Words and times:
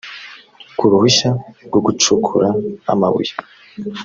ku 0.77 0.83
ruhushya 0.91 1.29
rwo 1.65 1.79
gucukura 1.85 2.49
amabuye 2.93 3.31